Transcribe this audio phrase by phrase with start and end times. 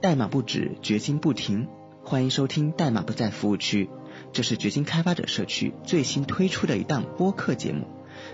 [0.00, 1.66] 代码不止，掘金不停。
[2.04, 3.90] 欢迎收听代码不在服务区，
[4.32, 7.84] 这是掘金开发者社区最新推出的一档播客节目。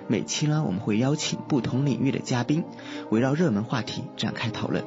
[0.06, 2.64] 每期呢，我们会邀请不同领域的嘉宾，
[3.10, 4.84] 围绕热门话题展开讨论。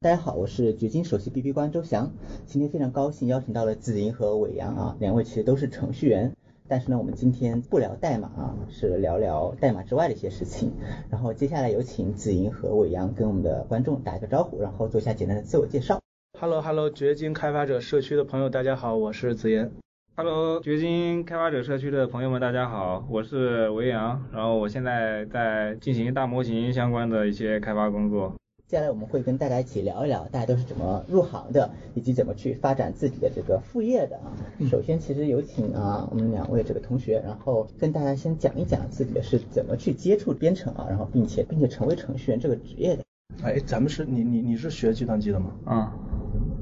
[0.00, 2.10] 大家好，我是掘金首席 BB 官周翔。
[2.46, 6.34] 今天非常高兴邀请到了子莹和伟阳啊，两位其实都是程序员。
[6.68, 10.72] 但是呢，我们今天不聊代码啊，是聊聊代码之外的一些事情。
[11.08, 16.00] 然后接下来有请子莹和伟阳跟我们的观众打一个招呼，然后做一下简单的自我介绍。
[16.40, 19.70] Hello Hello，掘金开发者社区的朋友，大家好，我是子妍。
[20.16, 24.26] Hello，掘金开发者社区的朋友们，大家好，我是维阳。
[24.32, 28.34] 然后我现在在进行大模型相关的一些开发工作。
[28.68, 34.34] 接下来我们会跟大家一起聊一聊，大家都是怎么入行的，以及怎么去发展自己的这个副业的啊。
[34.68, 43.04] 首先，其实有请啊我们两位这个同学，然后跟大家先讲一讲自己的是怎么去接触编程啊，然后并且并且成为程序员这个职业的。
[43.44, 45.52] 哎，咱们是你你你是学计算机的吗？
[45.64, 45.94] 啊。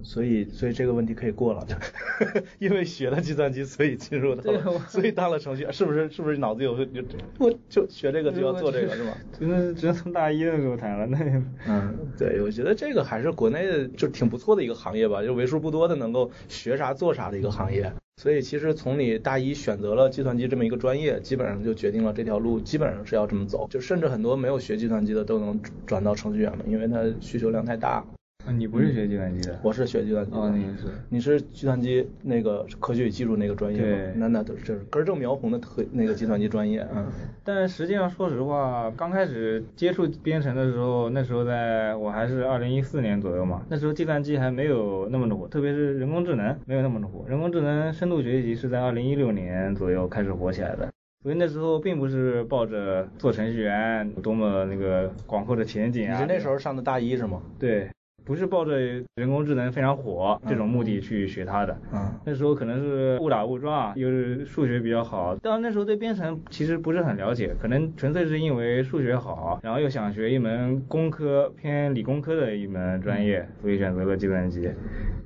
[0.05, 1.67] 所以，所以这个问题可以过了，
[2.61, 6.09] 因为学了计算机，所以进入的， 所以当了程序员，是不是？
[6.11, 7.03] 是不是脑子有就
[7.39, 9.17] 我就学这个就要做这个是吧？
[9.39, 11.19] 真的只能从大一的时候谈了，那
[11.67, 17.91] 嗯，对，我觉得这个还是国内的就挺不错的一个行业吧，就为数不多的能够学啥做啥的一个行业。
[18.21, 28.05] 所以其实从你大一选择了计算机这么一个专业，基本上就决定了这条路基本上是要这么走，就甚至很多没有学计算机的都能转到程序员了，因为它需求量太大。
[28.47, 29.59] 啊，你不是学计算机的？
[29.63, 30.37] 我是学计算机的。
[30.39, 30.85] 哦，你是？
[31.09, 33.87] 你是计算机那个科学与技术那个专业吗？
[33.87, 36.87] 对，那那都是就是根正苗红的特那个计算机专业。
[36.95, 37.07] 嗯。
[37.43, 47.25] 但实际上，说实话，刚开始接触编程的时候，那时候在我还是二零一四年左右嘛，那时候计算机还没有那么的火，特别是人工智能没有那么的火。
[47.27, 50.91] 人工智能深度学习是在二零一六年左右开始火起来的，
[51.23, 56.15] 所以那时候并不是抱着做程序员多么那个广阔的前景啊。
[56.15, 57.41] 你是那时候上的大一是吗？
[57.59, 57.89] 对。
[58.25, 58.79] 不是抱着
[59.17, 74.71] 人工智能非常火这种目的去学它的，嗯，那时候可能是误打误撞，又是数学比较好，但那时候对编程其实不是很了解，可能纯粹是因为数学好，然后又想学一门工科偏理工科的一门专业，所以选择了计算机，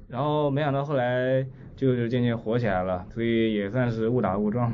[0.08, 4.72] 然后没想到后来就是渐渐火起来了，所以也算是误打误撞。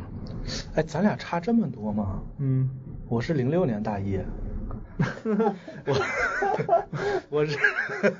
[0.74, 2.22] 哎，咱俩差这么多吗？
[2.38, 2.70] 嗯，
[3.06, 4.18] 我是零六年大一。
[5.86, 5.94] 我
[7.40, 7.58] 我是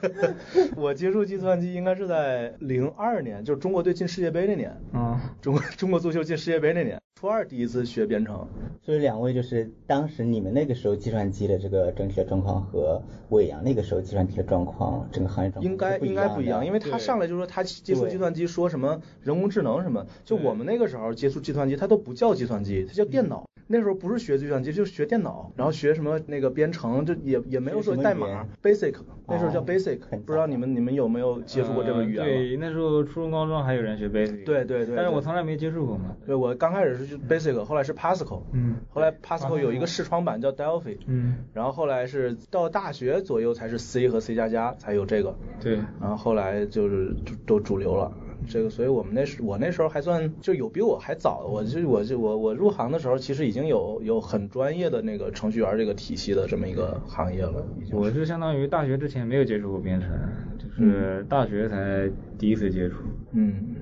[0.77, 4.77] 我接触计算机应该是在零二年，就是中国队进世界杯那年。
[4.93, 8.47] 嗯，中国中国足球进世界杯那年，初二第一次学编程。
[8.83, 23.49] 所以两位就是当时你们那个时候计算机的这个整体的状况和伟阳那个时候计算机的状况，整个行业状况应该应该不一样，因为他上来就说他接触计算机，说什么人工智能什么，就我们那个时候接触计算机，它都不叫计算机，它叫电脑。
[23.67, 28.95] 那时候不是学计算机，就是学电脑，然后学什么那个编程，就也也没有说代码，basic，
[29.27, 32.23] 那时候叫 basic，不知道你们你们有没有接触过这个语言？
[32.23, 34.45] 对，那时候初中高中还有人学 basic。
[34.45, 34.95] 对对对。
[34.95, 36.15] 但是我从来没接触过嘛。
[36.27, 45.35] 对，我刚开始是 basic，后来是 Pascal，嗯，后来 Pascal 有一个视窗版叫 Delphi，嗯，然后后来是到大学左右才是 C 和 C 加加才有这个。
[45.61, 45.77] 对。
[46.01, 47.15] 然后后来就是
[47.47, 48.13] 都主流了。
[48.47, 57.65] 这个，所以我们那时我那时候还算就有比我还早，我就我就我我入行的时候，其实已经有有很专业的那个程序员这个体系的这么一个行业了。
[57.91, 60.11] 我是相当于大学之前没有接触过编程，
[60.59, 62.97] 就是大学才第一次接触。
[63.33, 63.77] 嗯。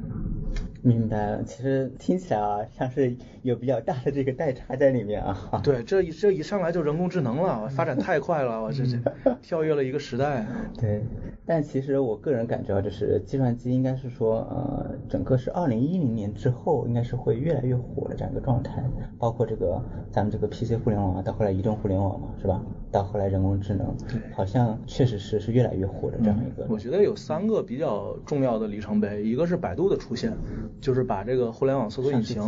[0.84, 5.60] 明白了，其实听起来啊，像是有比较大的这个代差在里面啊。
[5.62, 8.98] 对，这一这一上来就人工智能了，发展太快了，我这这
[9.42, 10.46] 跳跃了一个时代。
[10.78, 11.02] 对，
[11.44, 18.82] 但其实我个人感觉啊，就是计算机应该是说，呃，整个是二零一零年之后，应该是会越来越火的这样一个状态。
[19.18, 22.62] 包括这个咱们这个 PC 互联网啊，到后来移动互联网嘛，是吧？
[22.90, 23.94] 到后来人工智能，
[24.34, 26.66] 好像确实是是越来越火的这样一个。
[26.68, 30.32] 我觉得有三个比较重要的里程碑，一个是百度的出现。
[30.80, 32.42] 就是把这个互联网搜索引擎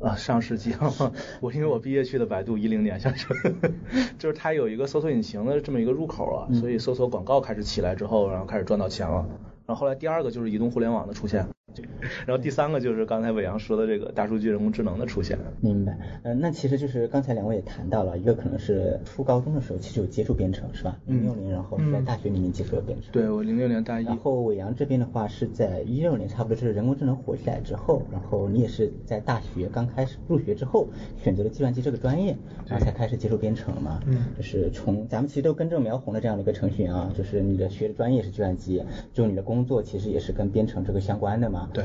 [0.00, 0.72] 啊，上世纪
[1.40, 3.26] 我因为我毕业去的百度一零年，像是，
[4.18, 9.26] 就是它有一个搜索引擎的这么一个入口啊，所以搜索广告开始起来之后，然后开始赚到钱了。
[9.66, 11.46] 然后后来第二个就是移动互联网的出现。
[12.26, 15.38] 然后第三个就是刚才伟阳说的这个大数据、人工智能的出现。
[15.60, 20.98] 明白，嗯，那其实就是刚才两位也谈到了，一个可能是初高中的时候其实有接触编程，是吧？
[21.06, 23.10] 零六年，然后是在大学里面接触了编程。
[23.12, 24.04] 对，我零六年大一。
[24.04, 30.88] 然后伟阳这边的话是在一六年，差不多就是人工智能火起来之后，然后你也是在大学刚开始入学之后
[31.22, 32.36] 选择了计算机这个专业，
[32.66, 34.00] 然后才开始接触编程嘛。
[34.06, 34.26] 嗯。
[34.36, 38.82] 就是从咱们其实都根正苗红的这样的一个程序员啊，就是你的学的专业是计算机，
[39.12, 41.57] 就你的工作其实也是跟编程这个相关的嘛。
[41.72, 41.84] 对。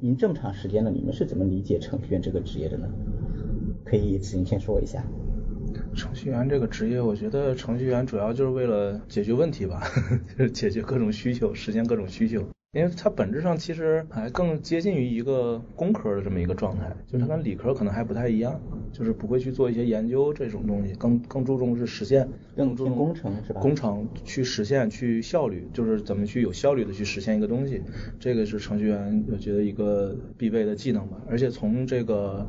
[0.00, 2.88] 您这么长时间了，你们是怎么理解程序员这个职业的呢？
[3.84, 5.04] 可以子您先说一下。
[5.94, 9.82] 程序员这个职业，我觉得程序员主要就是为了解决问题吧，
[10.36, 12.42] 就是解决各种需求，实现各种需求。
[12.72, 18.58] 因为它本质上其实还更接近于一个工科的这么一个状态，就是它跟理科可能还不太一样，
[18.90, 22.26] 就是不会去做一些研究这种东西，更更注重是实现，
[22.56, 23.60] 更注重工程是吧？
[23.60, 27.82] 工程去实现去效率，就是怎么去有效率的去实现一个东西，
[28.18, 31.18] 这个是程序员我觉得一个必备的技能吧。
[31.28, 32.48] 而且从这个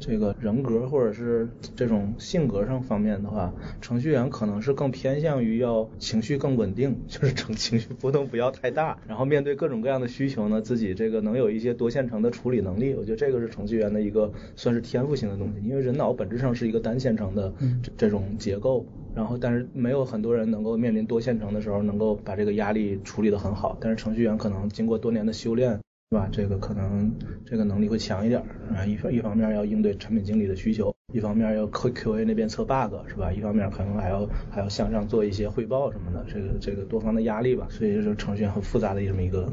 [0.00, 9.59] 这个人格或者是这种性格上方面的话，程序员可能是更偏向于要情绪更稳定，就是情情绪波动不要太大，然后面对。
[9.60, 15.60] 各种各样的需求呢，自己这个能有一些多线程的处理能力，我觉得这个是程序员的一个算是天赋性的东西。
[15.68, 17.52] 因为人脑本质上是一个单线程的
[17.94, 23.76] 这种结构，然后但是没有很多人能够面临多线程的时候能够把这个压力处理得很好。
[23.78, 25.78] 但是程序员可能经过多年的修炼。
[26.12, 26.28] 是吧？
[26.32, 27.08] 这个可能
[27.46, 28.40] 这个能力会强一点
[28.74, 28.84] 啊。
[28.84, 33.32] 一方一方面要应对产品经理的需求，一方面要 Q Q A 那边测 bug，是吧？
[33.32, 37.68] 一方面可能还要还要向上做一些汇报什么的，这个这个多方的压力吧。
[37.70, 39.48] 所以就是程序员很复杂的这么一个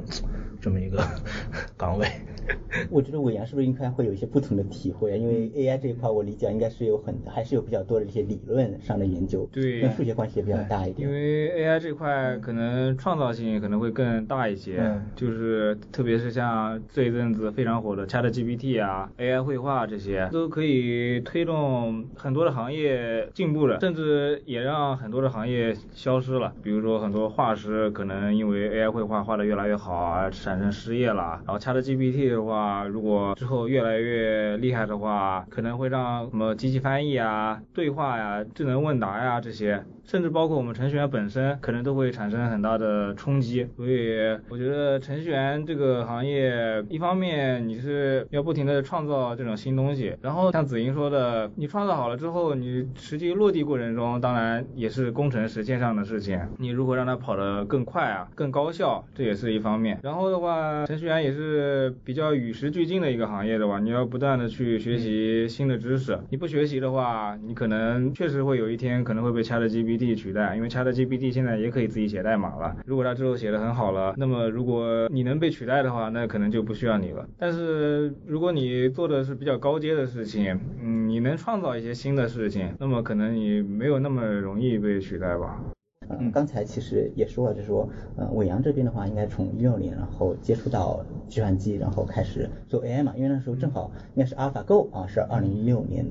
[0.59, 0.97] 这么一个
[1.77, 2.07] 岗位。
[2.89, 5.15] 我觉得伟阳是不是应该会有一些不同的体会啊？
[5.15, 11.07] 因为 A I 这一块我理解应该是有很还是有比较多的一些理论上的研究，对，跟数学关系也比较大一点。
[11.07, 26.53] 因为 A I 这块可能创造性可能会更大一些，就是特别是像这一阵子非常火的 Chat G P T 啊，A I 绘画这些都可以推动很多的行业进步了，甚至也让很多的行业消失了。
[26.61, 39.83] 比如说很多画师可能因为 A I 绘画画的越来越好而产生失业了，然后 Chat G P T 的话，如果之后越来越厉害的话，可能会让什么机器翻译啊、对话呀、智能问答呀这些。
[40.07, 43.67] 甚至包括我们程序员本身，可能都会产生很大的冲击。
[43.75, 44.17] 所以
[44.47, 56.39] 我觉得程序员这个行业，一方面你是要不停的创造这种新东西，然后像子英说的，你创造好了之后，你实际落地过程中，当然也是工程实践上的事情。
[56.57, 59.99] 你如何让它跑得更快啊，更高效，这也是一方面。
[60.01, 66.17] 然后的话，程序员也是比较与时俱进的一个行业的吧，你要不断的去学习新的知识。
[66.29, 69.96] 你不学习的话，你可能确实会有一天可能会被 ChatGPT。
[70.15, 72.75] 取代，因为 ChatGPT 现在也可以自己写代码了。
[72.85, 77.27] 如果它之后写的很好了，那么如果你能被取代的话，那可能就不需要你了。
[77.37, 85.61] 但是如果你做的是比较高阶的事情，嗯，你能创造一些新的事情，那么可能你没有那么容易被取代吧。
[86.09, 96.05] 嗯，刚才其实也说了，就是说，呃，伟阳这边的话，应该从一六年然后接触到计算机，然后开始做 AI 嘛，因为那时候正好应该是 AlphaGo 啊，是二零一六年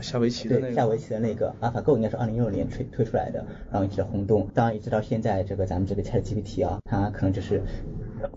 [0.00, 4.48] 下围棋的那个，对，下围棋的那个 AlphaGo 应该是二零一六年推推出来的，然后引起了轰动。
[4.54, 7.62] 当然，一直到现在这个咱们这个 ChatGPT 啊，它可能就是。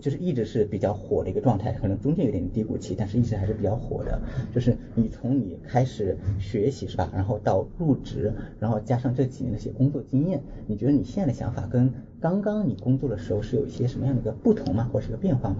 [0.00, 4.18] 就是一直是比较火的一个状态，可能中间有点低谷期，但是一直还是比较火的。
[4.50, 15.56] 就是你从你开始学习是吧，然后到入职，然后加上这几年的一些工作经验，你觉得你现在的想法跟刚刚你工作的时候是有一些什么样的一个不同吗，或者是个变化吗？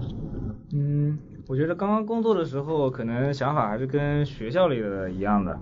[0.73, 5.55] 嗯，我觉得刚刚工作的时候，可能想法还是跟学校里的一样的，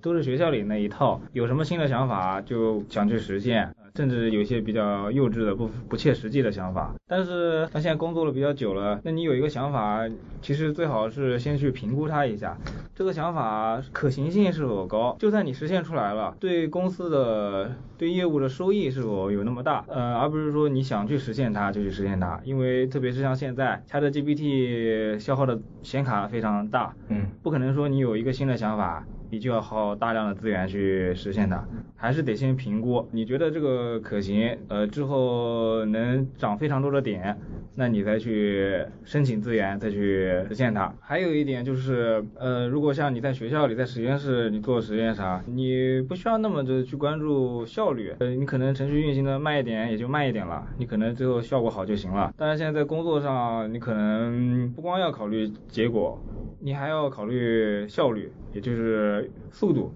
[0.00, 3.68] 都是学校里那一套，有什么新的想法就想去实现。
[3.96, 10.08] 甚至有些比较幼稚的、不不切实际的想法，但是他现在工作了比较久了，那你有一个想法，
[10.40, 12.56] 其实最好是先去评估它一下，
[12.94, 29.04] 这个想法可行性是否高，就算你实现出来了，对公司的、对业务的收益是否有那么大，呃，而不是说你想去实现它就去实现它，因为特别是像现在，ChatGPT 消耗的显卡非常大，嗯，不可能说你有一个新的想法。
[29.30, 31.62] 你就要耗大量的资源去实现它，
[31.96, 37.38] 还是得先评估，你觉得这个可行，呃，之后能涨非常多的点，
[37.74, 40.92] 那你再去申请资源，再去实现它。
[41.00, 52.32] 还有一点就是，呃，如果像你在学校里，在实验室你做实验啥，你不需要那么的去关注效率，呃，你可能程序运行的慢一点也就慢一点了，你可能最后效果好就行了。
[52.36, 56.18] 但是现在在工作上，你可能不光要考虑结果。
[56.60, 59.92] 你还要考虑效率，也就是速度。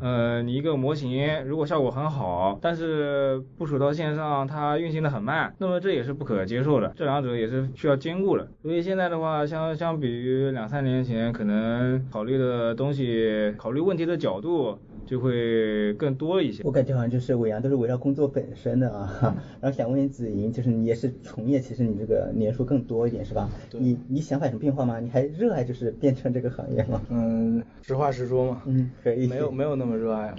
[0.00, 6.92] 呃，你一个模型如果效果很好，但是部署到线上它运行的很慢，那么这也是不可接受的。
[6.96, 8.48] 这两者也是需要兼顾的。
[8.62, 14.78] 所以现在的话，相相比于两三年前，可能考虑的东西、考虑问题的角度。
[15.06, 16.62] 就会更多一些。
[16.64, 23.48] 我感觉好像就是伟阳都是围绕工作本身的啊，然后想问子莹，就是你也是从业，其实你这个年数更多一点是吧？
[23.72, 24.98] 你你想法有什么变化吗？
[24.98, 27.02] 你还热爱就是变变成这个行业吗？
[27.10, 28.62] 嗯，实话实说嘛。
[28.66, 29.26] 嗯，可以。
[29.26, 30.36] 没有没有那么热爱了。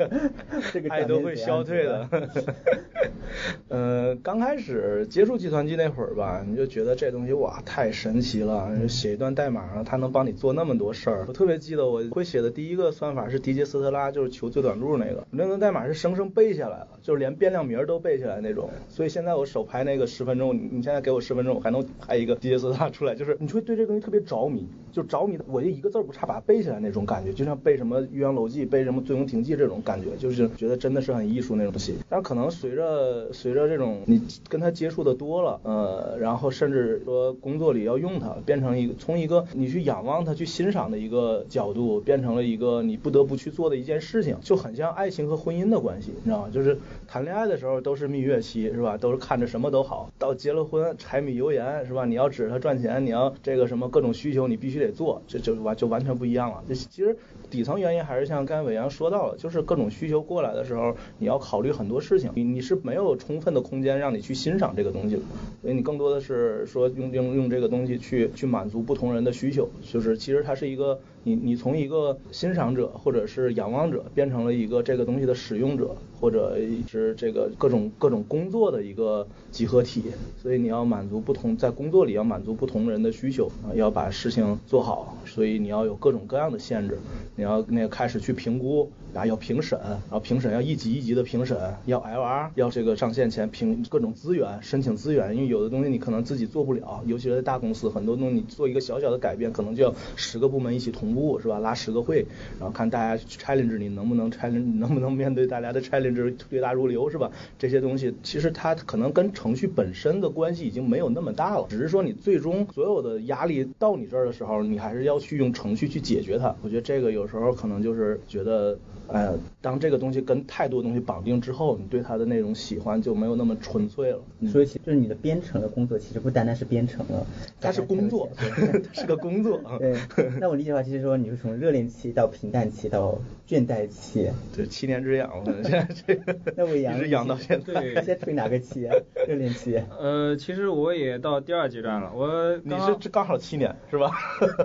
[0.72, 2.08] 这个爱都会消退的。
[3.68, 11.24] 呃，刚开始接触计算机那会儿吧，你就觉得这东西哇太神奇了，写一段代码，它能帮你做那么多事儿。
[11.28, 18.68] 我特别记得我会写的第一个算法是迪杰特斯拉，就是求最短路那个，那段代码是生生背下来了，就是连变量名都背下来那种。
[18.88, 31.94] 所以现在我手拍那个十分钟，你现在给我十分钟，我还能拍一个 迪杰斯特拉出来，就是你会对这个东西特别着迷，就着迷，我就一个字不差把它背下来那种感觉，就像背什么《岳阳楼记》、背什么《醉翁亭记》这种感觉，就是觉得真的是很艺术那种东西。
[32.08, 46.48] 但可能随着随着这种你跟他接触的多了，呃，然后甚至说工作里要用它，变成一个从一个你去仰望它、去欣赏的一个角度，变成了一个你不得不去做的一件事情，就很像爱情和婚姻的关系，你知道吗？
[46.52, 48.96] 就是谈恋爱的时候都是蜜月期，是吧？
[48.96, 52.04] 都是看着什么都好，到结了婚，柴米油盐，是吧？
[52.04, 56.62] 你要指着他赚钱，你要这个什么各种需求，你必须得做，这就完就完全不一样了。
[56.68, 57.16] 这其实
[57.50, 65.16] 底层原因还是像刚才伟阳说到了，就是各种需求过来的时候，你要考虑很多事情，你你是没有充分的空间让你去欣赏这个东西，
[65.62, 76.56] 所以你更多的是说用用用这个东西去去满足不同人的需求，就是其实它是一个你你从一个欣赏者或者是仰望者变成了一个这个东西的使用者，或者
[76.86, 80.04] 是这个各种各种工作的一个集合体，
[80.40, 86.98] 所以你要满足不同在工作里要满足不同人的需求啊，要把事情做好，所以你要有各种各样的限制，
[87.36, 88.90] 你要那个开始去评估。
[89.12, 101.58] 然后要评审，然后评审要一级一级的评审，要 LR，要这个上线前评各种资源，申请资源，因为有的东西你可能自己做不了，尤其是在大公司，很多东西你做一个小小的改变，可能就要十个部门一起同步，是吧？
[101.58, 102.26] 拉十个会，
[102.58, 107.30] 然后看大家 challenge 你能不能 challenge，能不能面对大家的 challenge 对答如流，是吧？
[107.58, 116.54] 这些东西其实它可能跟程序本身的关系已经没有那么大了，只是说你最终所有的压力到你这儿的时候，你还是要去用程序去解决它。
[116.62, 118.78] 我觉得这个有时候可能就是觉得。
[119.08, 124.20] 哎，当这个东西跟太多东西绑定之后，你对它的那种喜欢就没有那么纯粹了。
[124.52, 127.26] 所以，其实你的编程的工作其实不单单是编程了，
[127.60, 129.60] 它是工作，它是个工作。
[129.80, 129.96] 对，
[130.40, 134.30] 那我理解的话，其实说你是从热恋期到平淡期到倦怠期。
[134.54, 135.30] 对，七年之痒，
[135.64, 136.36] 现在这个。
[136.54, 137.82] 那我养一直养到现在。
[138.04, 138.88] 现在处于哪个期？
[139.26, 139.82] 热恋期。
[139.98, 142.12] 呃，其实我也到第二阶段了。
[142.14, 144.10] 我你是刚好七年是吧？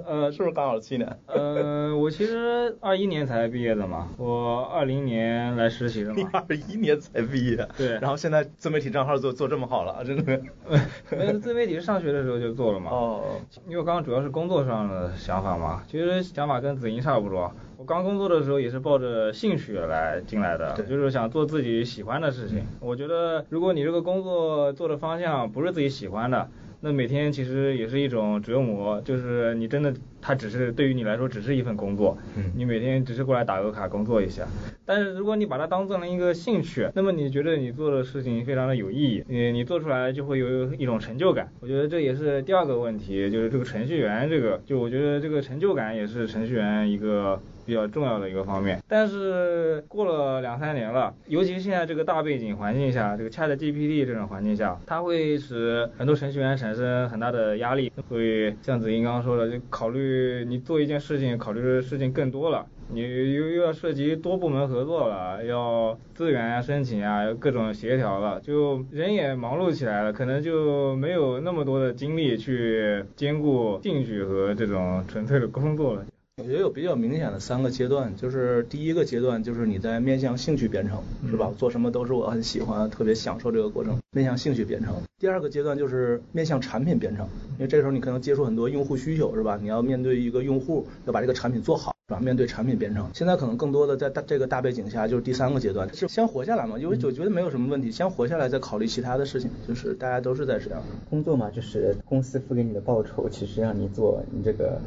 [0.06, 1.18] 呃，是不是刚好七年？
[1.28, 4.33] 呃，我其实二一年才毕业的嘛，我。
[4.34, 10.42] 我二零年来实习的嘛， 二一年才毕业，对，然后现在自媒体账号做做这么好了，真的。
[11.12, 12.90] 呃，自媒体是上学的时候就做了嘛。
[12.92, 13.24] 哦。
[13.66, 17.52] 因为我刚刚主要是工作上的想法嘛，其实想法跟子英差不多。
[17.78, 22.66] 我刚工作的时候也是抱着兴趣来进来的，就是想做自己喜欢的事情。
[22.80, 26.50] 我觉得如果你这个工作做的方向不是自己喜欢的，
[26.84, 29.94] 那每天其实也是一种折磨，就是你真的。
[30.26, 32.18] 它只是对于你来说只是一份工作，
[32.56, 34.48] 你每天只是过来打个卡工作一下。
[34.86, 41.52] 但是如果你把它当做了一个兴趣，那么你觉得你做的事情非常的有意义，你你做出来就会有一种成就感。
[41.60, 48.82] 我觉得这也是第二个问题，就是这个程序员这个，就我觉得这个成就感也是程序员一个比较重要的一个方面。
[48.88, 60.04] 但是过了两三年了，尤其现在这个大背景环境下，这个 ChatGPT 这种环境下，它会使很多程序员产生很大的压力，会像子英刚刚说的，就考虑。
[60.44, 76.06] 你做一件事情，考虑的事情更多了，你又又要涉及多部门合作了，要资源啊、申请啊，各种协调了，就人也忙碌起来了，可能就没有那么多的精力去兼顾兴趣和这种纯粹的工作了。
[76.42, 81.00] 我觉得有比较明显的三个阶段，就是第一个阶段就是你在面向兴趣编程，
[81.30, 81.54] 是吧？
[81.60, 84.96] 做什么都是我很喜欢、特别享受这个过程，面向兴趣编程。
[85.20, 89.60] 第二个阶段就是面向产品编程，因为这时候你可能接触很多用户需求，是吧？
[89.62, 91.94] 你要面对一个用户，要把这个产品做好。
[92.14, 92.20] 是吧？
[92.24, 96.78] 面对产品编程，现在可能更多的在大这个大背景下，就是第三个阶段，是先活下来嘛？
[96.78, 100.82] 因为我觉得没有什么问题，先活下来再考虑其他的事情，就是大家都是在这样。
[101.10, 104.80] 工作嘛，就是公司付给你的报酬，其实让你做你这个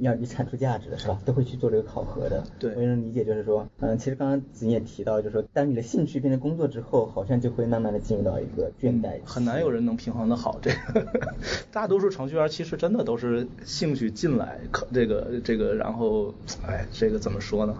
[0.00, 1.18] 要你产出价值的是吧？
[1.24, 2.44] 都会去做这个考核的。
[2.58, 9.20] 对，我也能理解，就是说，嗯，其实刚刚子也提到，就是说，当你的兴趣变成工作之后，好像就会慢慢的进入到一个倦怠。
[9.24, 11.06] 很难有人能平衡的好这个。
[11.72, 16.34] 大多数程序员其实真的都是兴趣进来，可这个这个，然后。
[16.66, 17.74] 哎，这个怎么说呢？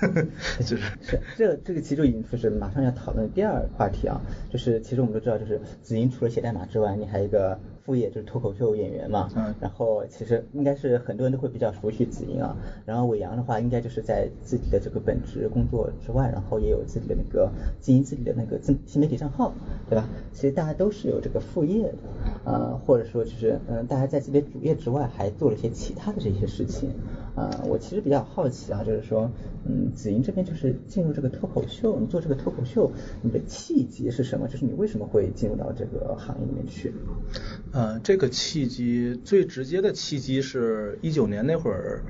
[0.60, 17.50] 就是是这这个其实已经就是马上要讨论第二话题啊，就是其实我们都知道，就是子英除了写代码之外，你还有一个副业就是脱口秀演员嘛，嗯，然后其实应该是很多人都会比较熟悉子英啊，然后伟阳的话应该就是在自己的这个本职工作之外，然后也有自己的那个
[17.80, 19.52] 经营自己的那个自新媒体账号，
[19.88, 20.08] 对吧？
[20.32, 21.94] 其实大家都是有这个副业的，
[22.44, 26.90] 呃，或者说就是嗯，大家在自己的主业之外还做了一些其他的这些事情，
[27.34, 29.30] 啊，我其实比较好奇啊，就是说，
[29.66, 32.90] 嗯，子莹这边就是进入这个脱口秀，你做这个脱口秀，
[33.22, 34.46] 你的契机是什么？
[34.46, 36.92] 就是你为什么会进入到这个行业里面去？
[37.72, 42.02] 呃，这个契机最直接的契机是一九年那会儿，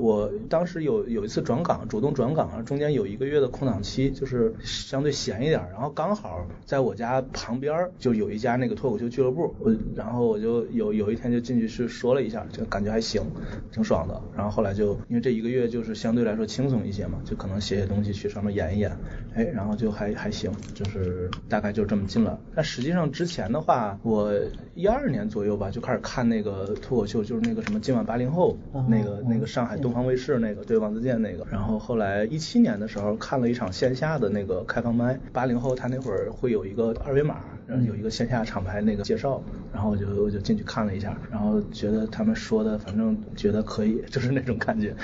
[0.00, 13.22] 我当时有有一次转岗，主动转岗，中间有一个月的空档期，就是相对闲一点，然后刚好在我家旁边就有一家那个脱口秀俱乐部，我然后我就有有一天就进去去说了一下，就感觉还行，
[13.70, 14.18] 挺爽的。
[14.34, 18.90] 然后后来就因为这一个月就是相对来说轻松一些嘛，就可能写写东西去上面演一演，
[19.34, 22.40] 哎，然后就还还行，就是大概就这么进了。
[22.54, 24.32] 但实际上之前的话，我
[24.74, 25.10] 一二。
[25.10, 28.56] 年左右吧，就开始看那个脱口秀，就是那个什么今晚八零后，
[28.88, 31.44] 那个那个上海东东方卫视那个对王自健那个。
[31.50, 37.40] 然后后来一七年的时候看了一场线下的那个开放麦，八零后他那会儿会有一个二维码，
[37.84, 44.94] 有一个线下厂牌那个介绍，然后我就我就进去看了一下，然后觉得他们说的反正觉得可以， 就是那种感觉。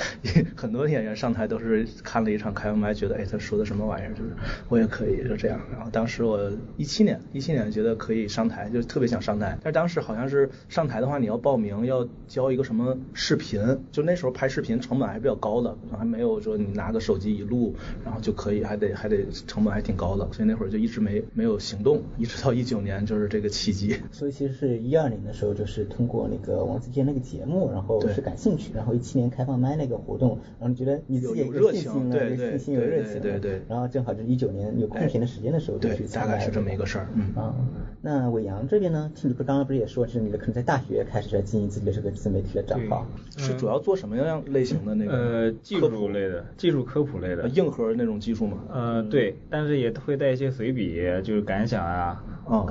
[0.57, 4.31] 很多演员上台都是看了一场开放麦，觉得哎他说的什么玩意儿，就是
[4.69, 5.61] 我也可以，就这样。
[5.73, 9.97] 然后当时我一七年一七年觉得可以上台，就特别想上台，但当时。
[10.07, 13.61] 好像是上台的话，你要报名，要交一个什么视频？
[13.91, 23.97] 就那时候拍视频成本还比较高的，还没有说你拿个手机一录，然后就可以，还得还得成本还挺高的，所以那会儿就一直没没有行动，一直到一九年就是这个契机。
[24.13, 37.57] 所以其实是一二年的时候，就是通过那个王自健那个节目，然后是感兴趣，然后一七年开放麦那个活动，然后你觉得你自己有热情，对对信心有热情，对对，然后正好就是一九年有空闲的时间的时候就去大概是这么一个事儿，嗯啊。
[38.03, 40.67] 那伟阳这边呢，听你不刚刚不是也说，是你的可能在。
[40.67, 45.13] 大学开始在经营自己的这个自媒体的账号，是主要做什么样类型的那个？
[45.13, 48.65] 呃，技术类的，技术科普类的，硬核那种技术嘛？
[48.69, 52.25] 呃，对，但是也会带一些随笔，就是感想啊。
[52.47, 52.65] 哦，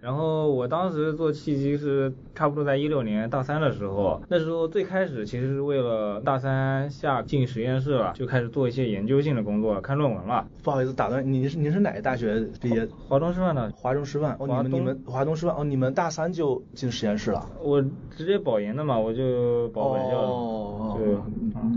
[0.00, 10.46] 然后我当时做契机是差不多在一六年大三的时候，那时候最开始其实是为了大三下进实验室了，就开始做一些研究性的工作，看论文了。
[10.62, 12.86] 不好意思打断，你是你是哪个大学毕业？
[13.08, 13.68] 华东师范的。
[13.76, 14.36] 华中师范。
[14.38, 17.44] 哦，你们你们华东师范哦，你们大三就进实验室了？
[17.60, 20.28] 我直接保研的嘛，我就保本校的。
[20.28, 20.98] 哦哦，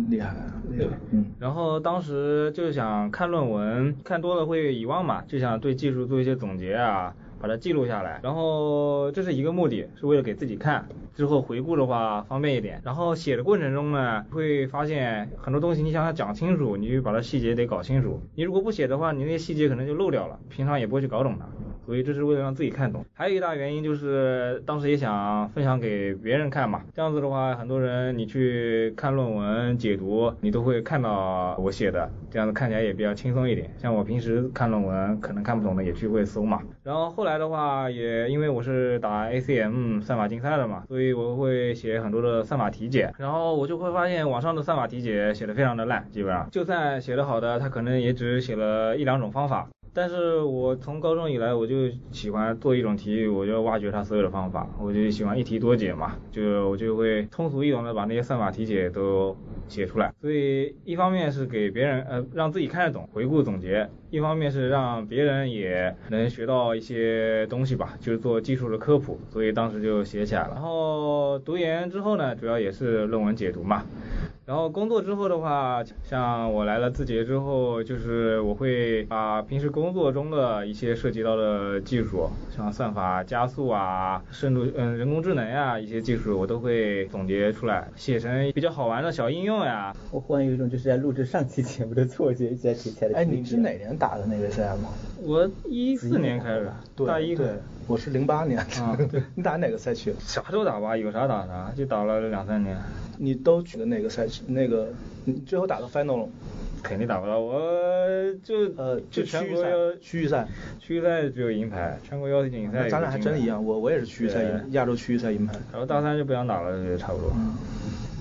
[0.10, 0.36] 厉害
[0.70, 0.92] 厉害。
[1.12, 1.26] 嗯。
[1.40, 7.12] 然后当时就想看论文，看多了会遗忘嘛，就想对技术做一些总结啊。
[7.40, 12.82] 把它记录下来，然后这是一个目的，是为了给自己看，之后回顾的话方便一点。
[12.84, 18.22] 然后写的过程中呢，会发现很多东西，你想要讲清楚，你就把它细节得搞清楚。
[18.36, 21.46] 你如果不写的话，你那些细节可能就漏掉了，平常也不会去搞懂的。
[21.90, 26.84] 所以这是为了让自己看懂，还有一大原因就是当时也想分享给别人看嘛。
[26.94, 33.68] 这样子的话，很多人你去看论文解读，你都会看到我写的，这样子看起来也比较轻松一点。
[33.80, 36.62] 像我平时看论文可能看不懂的，也去会搜嘛。
[36.84, 43.12] 然后后来的话，也因为我是打 ACM 算法竞赛的嘛，所以我会写很多的算法题解。
[43.18, 49.68] 然后我就会发现网上的算法题解写的非常的烂，基本上就算写的好的，他可能也只写了一两种方法。
[49.94, 59.36] 但是我从高中以来，我就喜欢做一种题，我就挖掘它所有的方法，我就喜欢一题多解嘛，就我就会通俗易懂的把那些算法题解都
[59.68, 60.14] 写出来。
[60.22, 69.20] 所以一方面是给别人呃让自己看得懂，回顾总结；一方面是让别人也能学到一些东西吧，就是做技术的科普。
[69.32, 70.52] 所以当时就写起来了。
[70.54, 73.84] 然后读研之后呢，主要也是论文解读嘛。
[74.46, 89.96] 然后工作之后的话，像我来了字节之后，就是我会把平时工作中的一些涉及到的技术，像算法加速啊、深度嗯人工智能呀一些技术，我都会总结出来，写成比较好玩的小应用呀。
[90.10, 93.20] 我忽然有一种就是在录制上期节目的错觉，一直在提起来。
[93.20, 94.78] 哎，你是哪年打的那个 CM？
[95.22, 96.72] 我一四年开始，
[97.06, 97.36] 大一。
[97.36, 97.50] 对，
[97.86, 98.58] 我是零八年。
[98.58, 99.22] 啊，对。
[99.36, 100.16] 你打哪个赛区？
[100.20, 102.78] 啥都打吧，有啥打啥，就打了两三年。
[103.18, 104.44] 你都取的哪个赛区？
[104.48, 104.88] 那个
[105.26, 106.30] 你最后打到 final 了？
[106.82, 107.60] 肯定打不到，我
[108.42, 110.48] 就呃就全国区域赛，
[110.80, 112.88] 区域赛只有银牌，全国邀请赛。
[112.88, 115.54] 咱俩还真一样，我我也是区域赛银，亚洲区域赛银牌。
[115.74, 117.34] 然后大三就不想打了，就差不多。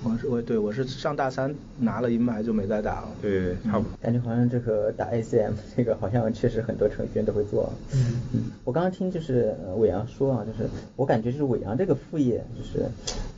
[0.03, 3.07] 我是我对我是上大三拿了银牌就没再打了。
[3.21, 3.91] 对对，差不多。
[4.01, 7.71] 感觉好像这个打 ACM 这个好像确实很多程序员都会做。
[7.93, 8.43] 嗯嗯。
[8.63, 12.85] 我刚刚听就是伟阳说啊，就是我感觉就是伟阳这个副业就是。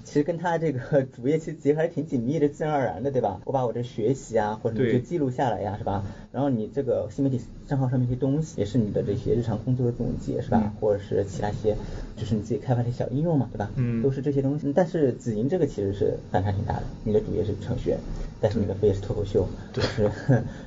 [0.04, 3.40] 其实跟他这个主业其实结合还是挺紧密的，自然而然的，对吧？
[3.46, 6.04] 我把我的学习啊或者什么就记录下来呀，是吧？
[6.34, 10.74] 然后你这个新媒体账号上面一些东西，也是你的这些日常工作的总结，是吧？
[10.82, 11.78] 或者是其他一些，
[12.18, 13.72] 就是你自己开发的小应用嘛，对吧？
[13.78, 14.02] 嗯。
[14.04, 14.74] 都是这些东西。
[14.76, 17.98] 但是子莹这个其实是反差挺大的，你的主业是程序员，
[18.42, 20.12] 但是你的副业是脱口秀，就是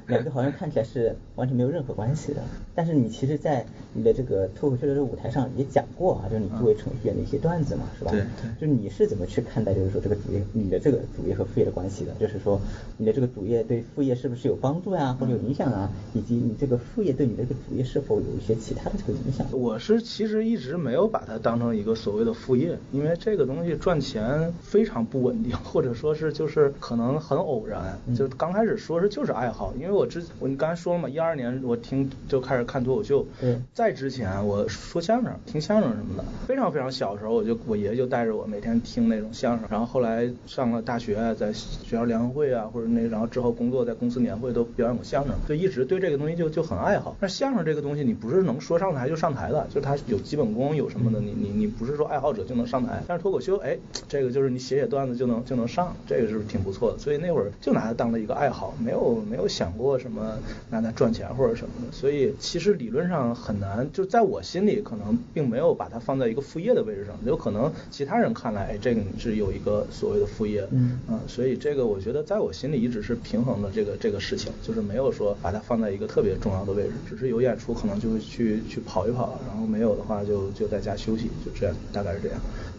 [0.06, 2.40] 两个好像看起来是完全没有任何关系的。
[2.74, 8.10] 但是你其实，在你的这个脱口秀的这个舞台上也讲过啊，就是你作为程序员的一些段子嘛，是吧？
[8.10, 8.66] 对对。
[8.66, 9.34] 就你是怎么去？
[9.34, 12.60] 去看待就是说这个主业，你的这个主业和副业的关系的，就是说
[12.98, 19.44] 你的这个主业对副业是不是有帮助呀，或者有影响啊，以及你这个副业对你这个主业是否有一些其他的这个影响？
[19.50, 39.24] 我是其实一直没有把它当成一个所谓的副业，因为这个东西赚钱非常不稳定，或者说是就是可能很偶然，就刚开始说是就是爱好，因为我之我你刚才说了嘛，一二年我听就开始看脱口秀，嗯，在之前我说相声、听相声什么的，非常非常小的时候我就我爷爷就带着我每天听那种。
[39.34, 47.16] 相声，然后后来上了大学，在学校联欢会啊，或者那，然后之后工作在公司年会都表演过相声，就一直对这个东西就就很爱好。
[47.20, 53.02] 那相声这个东西，你不是能说上台就上台的，就是它有基本功，有什么的，你你你不是说爱好者就能上台。
[53.08, 56.98] 但是脱口秀，哎，这个就是你写写段子就能就能上，这个是挺不错的。
[56.98, 60.38] 所以那会儿就拿它当了一个爱好，没有没有想过什么
[60.70, 61.90] 拿它赚钱或者什么的。
[61.90, 69.24] 所以其实理论上很难，就在我心里可能并没有把它放在一个副业的位置上，有可能其他人看来，哎，这个你。
[69.24, 82.38] 是有一个所谓的副业，嗯，所以这个我觉得在我心里一直是平衡的这个这个事情，就是没有说把它放在一个特别重要的位置，只是有演出可能就会去去跑一跑，然后没有的话就就在家休息，就这样，大概是这样，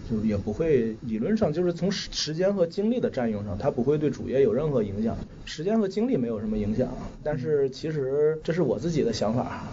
[0.10, 6.88] 就也不会理论上就是从时时间和精力的占用上，它不会对主业有任何影响，时间和精力没有什么影响，
[7.24, 9.64] 但是其实这是我自己的想法。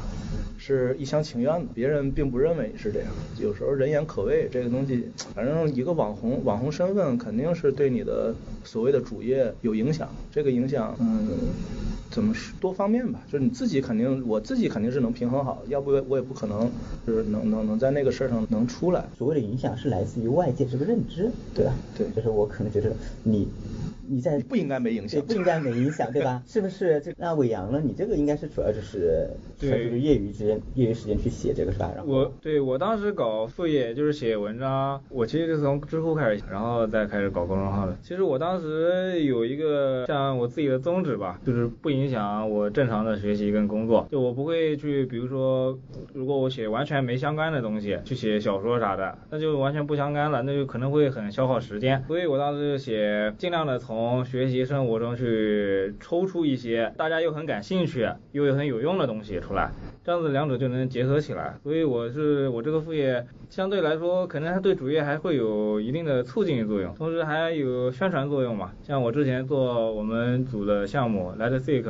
[0.64, 3.08] 是一厢情愿的，别人并不认为是这样。
[3.40, 10.08] 有时候人言可畏，这个东西，反正一个网红，网红身份肯定是对你的所谓的主业有影响。
[10.30, 11.28] 这个影响，嗯，
[12.12, 16.70] 怎么说多方面吧，就是你自己肯定，我自己肯定是能平衡好，要不我也不可能
[17.06, 19.04] 就是能能能在那个事儿上能出来。
[19.16, 21.74] 所谓的影响是来自于外界这个认知，对吧？
[21.96, 22.92] 对，就是我可能觉得
[23.24, 23.48] 你。
[24.04, 26.42] 你在不应该没影响，不应该没影响，对吧？
[26.46, 27.00] 是不是？
[27.00, 27.80] 这那伟阳呢？
[27.82, 31.90] 你这个应该是主要就是对业余之间、业余时间去写这个是吧？
[31.94, 37.96] 然后我对我当时搞副业就是写文章，我其实是从知乎开始，然后再开始搞公众号的。
[38.02, 44.06] 其实我当时有一个像我自己的宗旨吧，就是不影影响我正常的学习跟工作。
[44.10, 45.78] 就我不会去，比如说，
[46.12, 52.02] 如果我写完全没相干的东西，去写小说啥的，那就完全不相干了，那就可能会很消耗时间。
[52.08, 59.70] 所以我当时就写，尽量的从从学习生活中去抽出一些大家又很感兴趣又很有用的东西出来，
[60.02, 61.54] 这样子两者就能结合起来。
[61.62, 68.72] 所以我是我这个副业相对来说，可能它对主业还会有一定的促进作用，同时还有宣传作用嘛。
[68.82, 71.84] 像我之前做我们组的项目 LightSeek，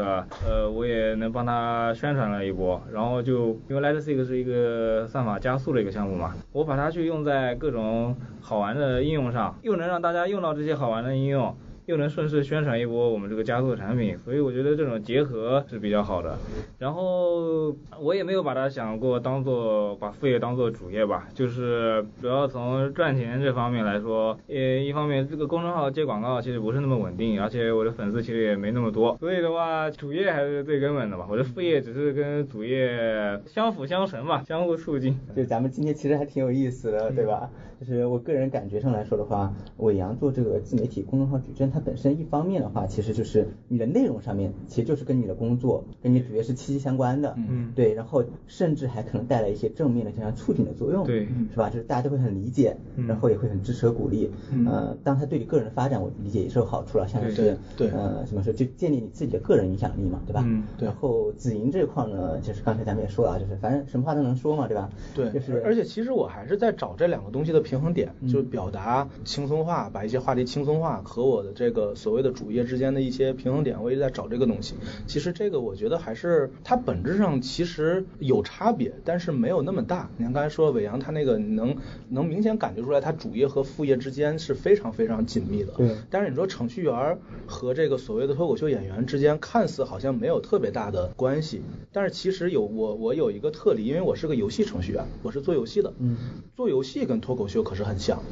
[0.44, 2.83] 呃，我也能帮他宣传了一波。
[2.92, 11.57] 然后就因为 LightSeek 是一个算法加速的一个项目嘛，我把它去用在各种好玩的应用上，又能让大家用到这些好玩的应用。
[11.87, 16.38] 又能顺势宣传一波我们这个加速的产品，所以我觉得这种结合是比较好的。
[16.79, 31.27] 然后我也没有把它想过当做把副业当做主业吧，就是主要从赚钱这方面来说，呃，一方面这个公众号接广告其实不是那么稳定，而且我的粉丝其实也没那么多，所以的话主业还是最根本的吧。
[31.29, 35.18] 我的副业只是跟主业相辅相成嘛，相互促进。
[35.35, 37.51] 就咱们今天其实还挺有意思的，对吧？
[37.83, 41.68] 就是我个人感觉上来说的话，伟阳做这个自媒体公众号矩阵。
[41.68, 51.68] 它本身一方面的话，其实就是你的内容上面，其实就是跟你的工作、跟你主业是息息相关的，嗯，对，然后甚至还可能带来一些正面的这样促进的作用，对，是吧？
[51.68, 52.77] 就是大家都会很理解，
[53.09, 54.31] 然后也会很支持和鼓励，
[54.64, 60.45] 呃，当他对你个人的发展，我理解也是有好处了，像是对，呃，什么说，就建立你自己的个人影响力嘛，对吧？
[60.47, 60.87] 嗯，对。
[60.87, 64.88] 然后子莹这块呢，就是刚才咱们也说了，就是反正什么话都能说嘛，对吧？
[65.16, 71.73] 对，就是而且其实我还是在找这两个东西的平衡点，就是表达轻松化，把一些话题轻松化和我的这。
[71.73, 74.75] 个所谓的主业之间的一些平衡点，我一直在找这个东西。
[75.07, 80.11] 其实这个我觉得还是它本质上其实有差别，但是没有那么大。
[80.19, 81.75] 你看刚才说伟阳他那个能
[82.11, 85.73] 能明显感觉出来，他主业和副业之间是非常非常紧密的。
[85.79, 85.97] 对。
[86.11, 95.91] 但是你说程序员和这个所谓的脱口秀演员之间看似好像没有特别大的关系，但是其实有我我有一个特例，因为我是个游戏程序员，我是做游戏的。
[95.99, 96.19] 嗯。
[96.55, 98.23] 做游戏跟脱口秀就可是很像。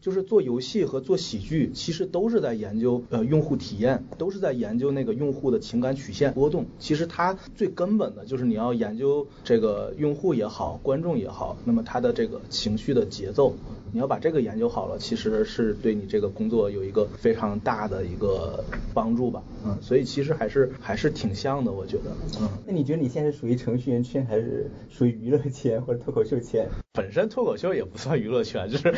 [0.00, 6.64] 就是做游戏和做喜剧，其实都是在研究呃用户体验，都是在研究那个用户的情感曲线波动。
[6.78, 13.54] 其实它最根本的就是你要研究这个用户也好，观众也好，那么他的这个情绪的节奏，
[13.92, 19.42] 你要把这个研究好了，其实是对你这个工作有一个非常大的一个帮助吧。
[19.64, 22.04] 嗯，所以其实还是还是挺像的，我觉得。
[22.40, 26.66] 嗯，那你觉得你现在是属于程序员圈，还是属于娱乐圈或者脱口秀圈？
[26.92, 28.94] 本身脱口秀也不算娱乐圈，就是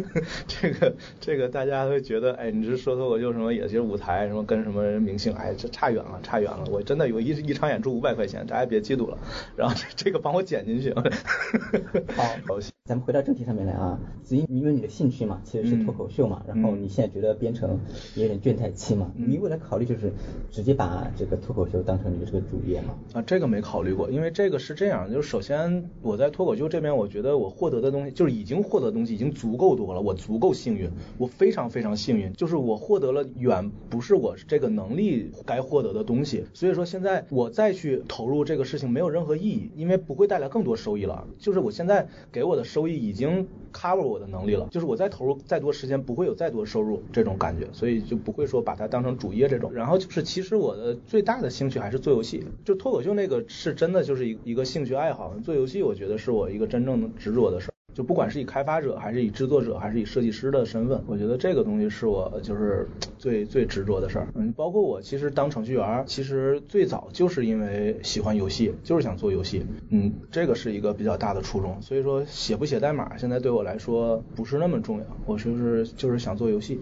[0.48, 6.64] 这个这个大家会觉得，哎，你是说脱口秀什么，也是舞台什么跟什么明星，哎，这差远了，差远了。
[6.70, 9.18] 我真的有一一场演出五百块钱，大家别嫉妒了。
[9.56, 10.92] 然后这个帮我剪进去。
[10.94, 12.24] 好。
[12.86, 13.98] 咱们回到正题上面来啊，
[14.34, 17.78] 子英，因为你的兴趣嘛，其实是脱口秀嘛，然后你现在觉得编程
[18.16, 20.12] 有点倦怠期嘛，你未来考虑就是
[20.50, 22.94] 直接把这个脱口秀当成你的这个主业吗？
[23.12, 27.34] 啊，这个没考虑过，因为这个是这样，就是首先我在脱口秀这边，我觉得。
[27.34, 49.72] 我获得的东西就是已经获得的东西已经足够多了，我足够幸运，我非常非常幸运，就是我获得了远不是我这个能力该获得的东西，所以说现在我再去投入这个事情没有任何意义，因为不会带来更多收益了，就是我现在给我的收益已经 cover 我的能力了，就是我再投入再多时间不会有再多收入这种感觉，所以就不会说把它当成主业这种。
[49.72, 57.10] 然后就是其实我的最大的兴趣还是做游戏，就脱口秀那个是真的就是一一个兴趣爱好，做游戏我觉得是我一个真正的。
[57.24, 64.28] 执着的事，就不管是以开发者，还是以制作者，还是以设计师的身份，我觉得这个东西是我就是 最最执着的事儿。
[64.34, 69.64] 嗯，包括我其实当程序员，其实最早就是因为喜欢游戏，就是想做游戏。
[69.90, 71.80] 嗯，这个是一个比较大的初衷。
[71.80, 75.04] 所以说写不写代码，现在对我来说不是那么重要。
[75.24, 76.80] 我就是就是想做游戏。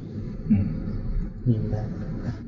[0.48, 0.66] 嗯，
[1.44, 1.84] 明白。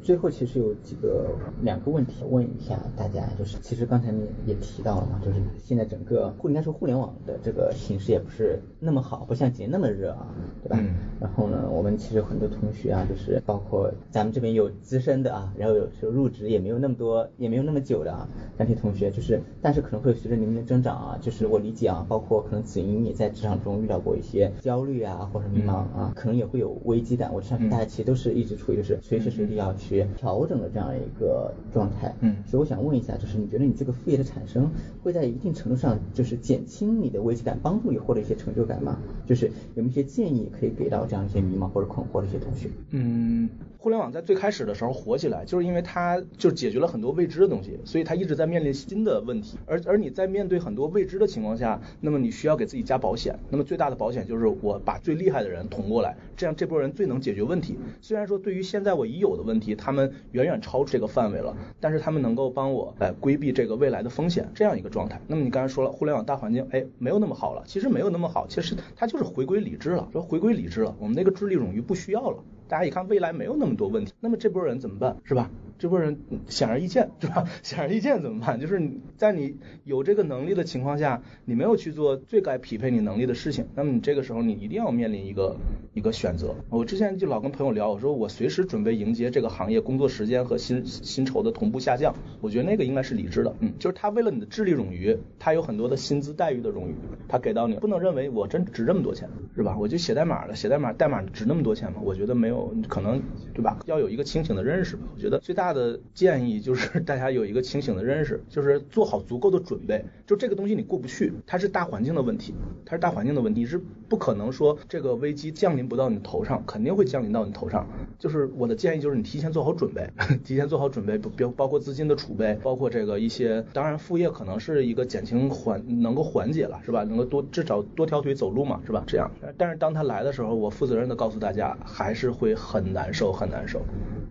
[0.05, 1.31] 最后其实有几个
[1.63, 10.29] 两个问题问一下大家，就是其实刚才你也提到了嘛，就是现在整个互应该说互联网的这个形势也不是那么好，不像以前那么热啊，
[10.63, 10.79] 对吧？
[11.19, 27.33] 然后呢，我们其实很多同学啊，就是包括咱们这边有资深的啊，然后有时候入职也没有那么多，也没有那么久的啊，那些同学就是，但是可能会随着年龄的增长啊，就是我理解啊，包括可能子莹也在职场中遇到过一些焦虑啊或者迷茫啊，可能也会有危机感。
[27.33, 29.94] 我相信大家其实都是一直处于就是随时随地要去。
[30.17, 34.69] 调整的这样一个状态，嗯，所以我想问一下，就是你觉得你这个副业的产生
[35.03, 38.99] 会在一定程度上就是减轻你的危机感，帮助你获得一些成就感吗？
[39.27, 42.69] 就是有没有一些建议可以给到这样一些迷茫或者困惑的一些同学？
[42.91, 43.49] 嗯。
[43.79, 49.59] 互联网在最开始的时候火起来，就是因为它就解决了很多未知的东西，所以它一直在面临新的问题。
[49.67, 53.39] 而而你在面对很多未知的情况下，那么你需要给自己加保险。
[53.51, 57.77] 那么最大的保险就是我把最厉害的人捅过来，这样这波人最能解决问题。
[58.01, 65.21] 虽然说对于现在我已有的问题，他们远远超出这个范围了，但是他们能够帮我来规避这个未来的风险，这样一个状态。
[65.27, 67.63] 那么你刚才说了，互联网大环境，哎，没有那么好了。
[67.67, 72.39] 其实没有那么好，其实它就是回归理智了，说回归理智了，我们那个智力冗余不需要了。
[72.67, 75.51] 大家一看未来没有那么多问题，那么这波人怎么办，是吧？
[75.79, 77.45] 这波人显而易见， 是吧？
[77.63, 78.61] 显而易见怎么办？
[78.61, 78.81] 就是
[79.17, 85.57] 在你有这个能力的情况下，你没有去做最该匹配你能力的事情，那么你这个时候你一定要面临一个
[85.93, 86.55] 一个选择。
[86.71, 92.15] 我之前就老跟朋友聊，我说我随时准备迎接这个行业工作时间和薪薪酬的同步下降。
[92.41, 96.95] 我觉得那个应该是理智的，嗯，就是他为了你的智力冗余，他有很多的薪资待遇的冗余，
[97.29, 99.77] 他给到你，不能认为我真值这么多钱，是吧？
[99.79, 102.01] 我就写代码了，写代码代码值那么多钱吗？
[102.03, 103.21] 我觉得没有，可能
[103.53, 103.79] 对吧？
[103.87, 105.03] 要有一个清醒的认识吧。
[105.15, 106.61] 我觉得最大大的建议。
[106.61, 110.05] 就是 大家有一个清醒的认识，就是做好足够的准备。
[110.27, 117.87] 就这个东西你过不去，它是大环境的问题，它是大环境的问题，是不可能说这个危机降临不到你头上，肯定会降临到你头上。
[118.19, 120.09] 就是我的建议就是你提前做好准备，
[120.45, 127.05] 提前做好准备，包包括资金的储备，包括这个一些，当然副业可能是一个减轻缓能够缓解了，是吧？
[127.05, 129.03] 能够多至少多条腿走路嘛，是吧？
[129.07, 129.31] 这样。
[129.57, 133.83] 但是当他来的时候，我负责任的告诉大家，还是会很难受，很难受。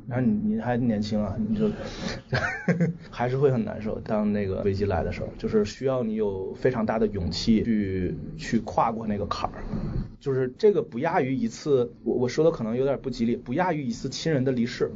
[0.07, 1.69] 然后你你还年轻啊， 你就
[3.09, 3.99] 还是会很难受。
[3.99, 9.63] 当那个危机来的时候，就是需要你有非常大的勇气去去跨过那个坎儿。
[10.19, 14.89] 就是这个不亚于一次，我我说的可能有点不吉利，不亚于一次亲人的离世，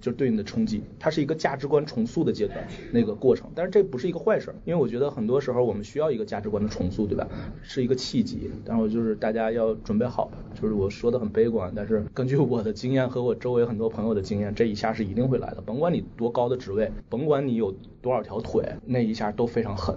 [0.00, 0.82] 就对你的冲击。
[0.98, 3.50] 它是一个价值观重塑的阶段，那个过程。
[3.54, 7.28] 但是这不是一个坏事，因为我觉得很多时候我们需要一个价值观的重塑，对吧？
[7.62, 8.50] 是一个契机。
[8.64, 15.60] 然后就是大家要准备好，就是我说的很悲观，但是根据我的经验和我周围很多朋友的经验，这一下是一定会来的。
[15.60, 19.96] 甭管你多高的职位，甭管你有多少条腿，那一下都非常狠。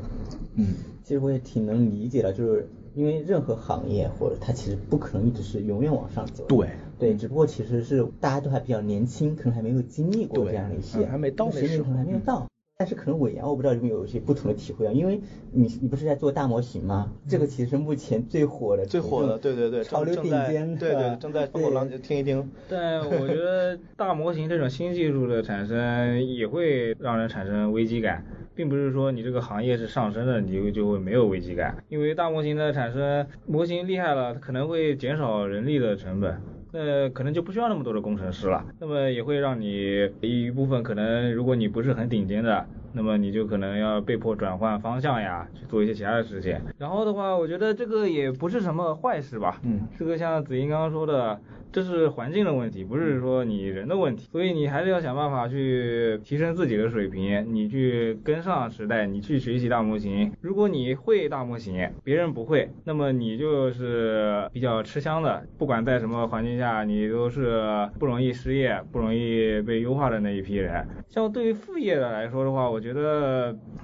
[0.56, 2.68] 嗯，其实我也挺能理解的，就是。
[2.96, 6.44] 因为任何行业或者它其实不可能一直是永远往上走。
[6.48, 12.48] 对对，只不过其实是大家都还比较年轻，可能还没有经历过这样的一些，还没到那时候，可能还没有到。
[12.80, 15.20] 但是可能伟阳我不知道有没有一些不同的体会啊，因为
[15.52, 17.12] 你你不是在做大模型吗？
[17.28, 22.48] 这个其实是目前最火的，最火的，对对对，潮流顶尖，对对，正在风口浪尖，听一听。
[22.70, 36.40] 但我觉得 大模型这种新技术的产生也会让人产生危机感，并不是说你这个行业是上升的，你就就会没有危机感，因为大模型的产生，模型厉害了，可能会减少人力的成本。
[36.78, 42.66] 呃可能就不需要那么多的工程师了，那么也会让你一部分可能，如果你不是很顶尖的，
[42.98, 46.60] 那么你就可能要被迫转换方向呀，去做一些其他的事情。
[46.78, 49.62] 然后的话，我觉得这个也不是什么坏事吧。
[49.64, 51.40] 嗯，这个像子英刚刚说的。
[51.70, 60.32] 这是环境的问题，不是说你人的问题，所以你还是要想办法去提升自己的水平，你去跟上时代，你去学习大模型。
[60.40, 65.44] 如果你会大模型，别人不会，那么你就是比较吃香的。
[65.58, 67.62] 不管在什么环境下，你都是
[68.00, 70.88] 不容易失业、不容易被优化的那一批人。
[71.10, 72.87] 像对于副业的来说的话，我觉得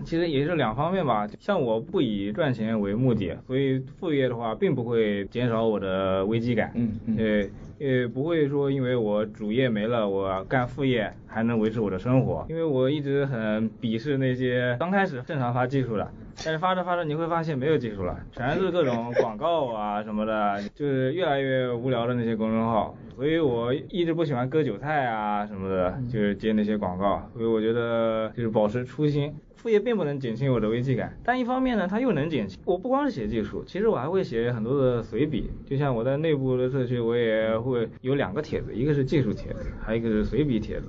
[0.04, 1.28] 其实也是两方面吧。
[1.40, 6.72] 像我不以赚钱为目的，所以副业的话并不会减少我的危机感。
[6.76, 7.50] 嗯，对。
[7.80, 12.46] 也不会说，因为我主业没了，我干副业还能维持我的生活。
[12.48, 16.10] 因为我一直很鄙视那些刚开始正常发技术的，
[16.46, 22.96] 但是发着发着你会发现没有技术了，全是各种广告啊什么的，就是越来越无聊的那些公众号。
[23.16, 27.30] 所以我一直不喜欢割韭菜啊什么的，就是接那些广告。
[27.34, 29.34] 所以我觉得就是保持初心。
[29.56, 32.60] 副业并不能减轻我的危机感，但一方面呢，它又能减轻。
[32.66, 35.50] 我不光是写技术，其实我还会写很多的随笔。
[35.66, 40.88] 就像我在内部的社区，我也会有两个帖子，一个是技术帖子，还有一个是随笔帖子。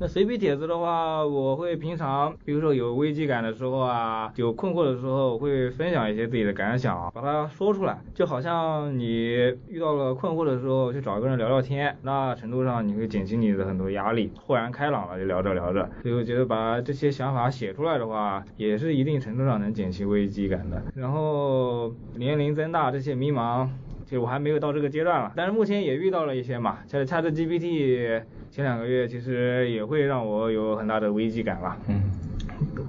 [0.00, 7.98] 那随笔帖子的话，我会平常，比如说有危机感的时候啊，有困惑的时候，会分享一些自己的感想，把它说出来。
[8.14, 9.32] 就好像你
[9.66, 15.90] 遇到了困惑的时候，去找一个人聊聊天，那程度上你会减轻你的很多压力，豁然开朗了，就聊着聊着。
[16.00, 20.80] 所以我觉得把这些想法写出来的话，也是一定程度上能减轻危机感的。
[20.94, 23.68] 然后年龄增大，这些迷茫。
[24.10, 31.76] 就我还没有到这个阶段了，但是目前也遇到了一些嘛，像 ChatGPT 前两个月其实也会让我有很大的危机感了。
[31.88, 32.00] 嗯，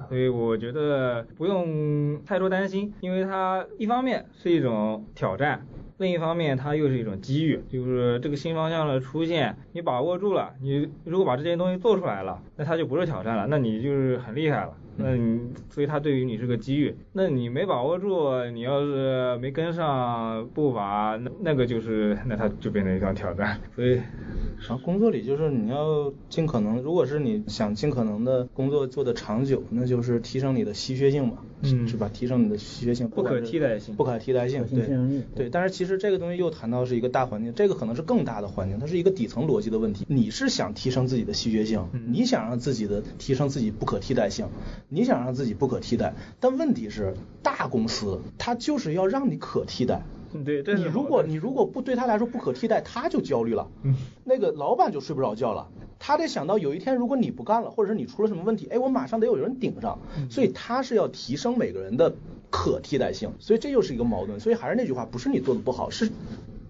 [0.08, 5.66] 所以我觉得不用太多担心，因为它一方面是一种挑战，
[5.98, 14.72] 另一方面它又是一种机遇，就是这个新方向的出现，你把握住了，你如果把这些东西做出来了，那它就不是挑战了，那你就是很厉害了。
[15.02, 16.94] 那你，所以它对于你是个机遇。
[17.12, 23.60] 那你没把握住，你要是没跟上步伐，那那个就是，那它就变成一项挑战。
[23.74, 32.10] 所以，然后工作里就是你要尽可能，如果是你想尽可能的工作做的长久，那就是提升你的稀缺性嘛，嗯，是吧？
[32.12, 34.88] 提升你的稀缺性，不可替代性，不可替代性，对，
[35.34, 35.50] 对。
[35.50, 40.04] 但是其实这个东西又谈到是一个大环境，这个可能是更大的环境，它是一个底层逻辑的问题。
[40.08, 44.46] 你是想提升自己的稀缺性，你想让自己的提升自己不可替代性。
[44.88, 50.02] 你想让自己不可替代，但问题是大公司它就是要让你可替代。
[50.62, 53.68] 对，你如果你如果不对他来说不可替代，他就焦虑了。
[53.82, 59.98] 嗯，那个老板就睡不着觉了，他得想到有一天如果你不干了，或者是你出了什么问题，哎，我马上得有人顶上。
[60.30, 62.14] 所以他是要提升每个人的
[62.50, 64.38] 可替代性，所以这又是一个矛盾。
[64.38, 66.10] 所以还是那句话，不是你做的不好，是。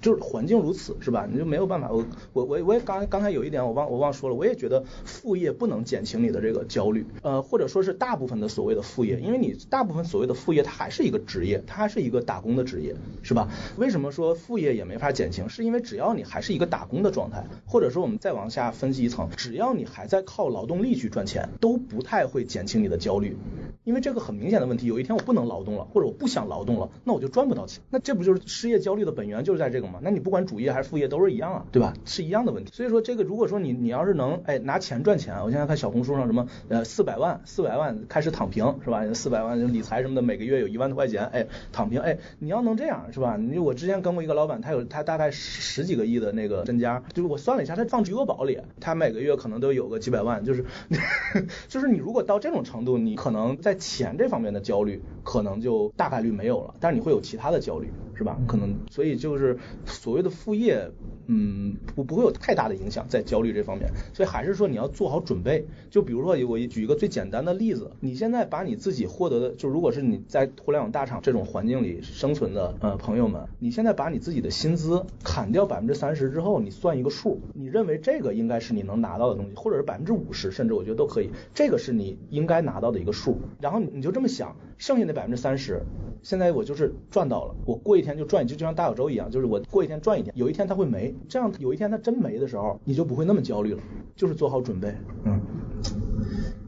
[0.00, 1.26] 就是环境如此，是吧？
[1.30, 1.90] 你就没有办法。
[1.90, 13.48] 我我我我也刚刚才有一点我忘我忘说了，我也觉得副业不能减轻你的这个焦虑，呃，或者说是大部分的所谓的副业，因为你大部分所谓的副业它还是一个职业，它还是一个打工的职业，是吧？
[13.76, 15.48] 为什么说副业也没法减轻？
[15.48, 23.36] 是因为只要你还是一个打工的状态，或者说我们再往下分析一层，只要你还在靠劳动力去赚钱，都不太会减轻你的焦虑。
[23.84, 27.82] 因为这个很明显的问题，有一天我不能劳动了，或者我不想劳动了，那我就赚不到钱。
[27.90, 31.92] 那这不就是失业焦虑的本源就是在这个那你不管主业还是副业都是一样啊，对吧？
[32.04, 32.72] 是一样的问题。
[32.72, 39.02] 所以说这个如果说你你要是能哎拿钱赚钱，我现在看小红书上什么呃四百万四百万开始躺平是吧？
[39.12, 43.36] 四百万理财什么的，每个月有一万多块钱哎躺平哎你要能这样是吧？
[43.36, 50.64] 你我之前跟过一个老板，他有他大概十十几个亿的那个身家，就是我算了一下，他放余额宝里，他每个月可能都有个几百万，就是
[51.68, 54.60] 就是你如果到这种程度，你可能在钱这方面的。
[54.70, 57.90] 焦虑可能就大概率没有了，但是你会有其他的焦虑，
[58.20, 58.38] 是吧？
[58.46, 60.86] 可能所以就是所谓的副业，
[61.32, 63.88] 嗯，不不会有太大的影响在焦虑这方面。
[64.12, 65.64] 所以还是说你要做好准备。
[65.88, 83.38] 就比如说我举一个最简单的例子，你现在把你自己获得的，就如果是你在互联网大厂这种环境里生存的呃朋友们，你现在把你自己的薪资砍掉百分之三十之后，你算一个数，你认为这个应该是你能拿到的东西，或者是百分之五十，甚至我觉得都可以，这个是你应该拿到的一个数。
[83.60, 84.56] 然后你就这么想。
[84.78, 85.82] 剩下那百分之三十，
[86.22, 93.82] 现在我就是赚到了，我过一天就赚，就就像大小周一样，就是我过一天赚一天，有一天它会没，这样有一天他真没的时候，你就不会那么焦虑了，
[94.16, 95.40] 就是做好准备，嗯，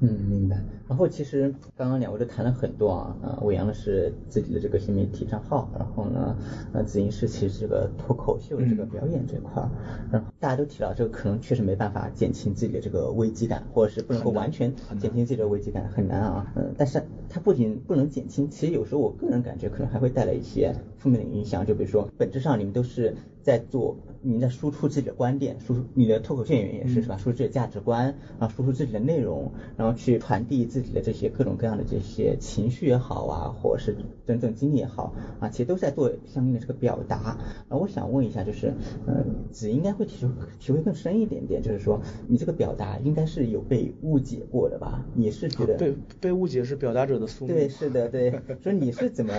[0.01, 0.63] 嗯，明白。
[0.89, 6.37] 然后其实刚刚两位都谈了很多啊，呃，伟阳呢是自己的这个新媒体账号，然后呢，
[6.75, 9.71] 呃，子英是其实这个脱口秀的这个表演这块儿，
[10.13, 23.97] 然后大家都提到这个可能确实没办法减轻自己的这个危机感，或者是不能够完全减轻自己的危机感，很难啊，嗯，但是它不仅不能减轻，其实有时候我个人感觉可能还会带来一些负面的影响，就比如说本质上你们都是在做。
[24.23, 27.17] 你在输出自己的观点，输出你的脱口秀演员也是是吧？
[27.17, 28.05] 输出自己的价值观，
[28.39, 37.37] 然后输出自己的内容，然后去传递自己的这些各种各样的这些情绪也好啊，或者是真正经历也好啊，其实都在做相应的这个表达。
[37.69, 38.73] 然后我想问一下，就是
[39.07, 40.25] 嗯，子应该会体
[40.61, 45.05] 体会更深一点点，就是说你这个表达应该是有被误解过的吧？
[45.15, 47.57] 你是觉得被被误解是表达者的宿命？
[47.57, 48.33] 对，是的，对。
[48.63, 49.33] 所以你是怎么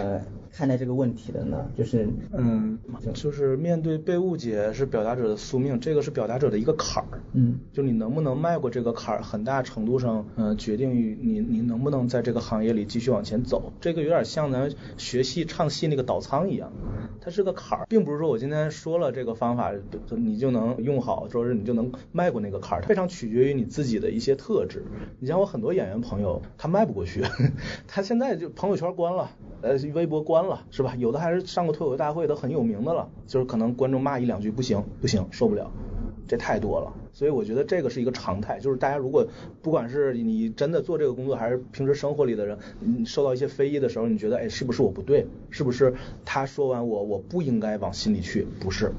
[0.51, 1.71] 看待这个问题的呢？
[1.77, 2.77] 就是嗯，
[3.13, 4.72] 就是面对被误解。
[4.73, 7.21] 是表达者的宿命，这个是表达者的一个坎儿。
[7.33, 13.71] 嗯，就你能不能迈过这个坎儿，很大程度上，嗯，决定于你你能不能在这个行业里继续往前走。
[13.79, 16.73] 这个有点像咱学戏唱戏那个导仓一样，
[17.21, 19.71] 它是个坎儿，并不是说我今天说了这个方法，
[20.09, 22.81] 你就能用好，说是你就能迈过那个坎儿。
[22.83, 24.83] 非常取决于你自己的一些特质。
[25.19, 27.23] 你像我很多演员朋友，他迈不过去，
[27.87, 29.29] 他现在就朋友圈关了，
[29.61, 30.95] 呃，微博关了，是吧？
[30.97, 34.62] 有的还是上过脱口秀大会都很有名的了，就是可能观众骂一两句不。
[34.63, 35.69] 不行不行，受不了，
[36.25, 36.93] 这太多了。
[37.11, 39.27] 所以我觉得这个是一个常态，就是大家如果
[39.61, 45.27] 不管是你真的做这个工作，还是平时生活里的人，你受到一些非议的时候，你觉得哎，是不是我不对？
[45.49, 45.93] 是不是
[46.23, 48.47] 他说完我我不应该往心里去？
[48.61, 48.93] 不是，